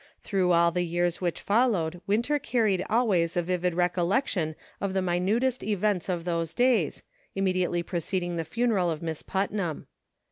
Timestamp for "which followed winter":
1.21-2.39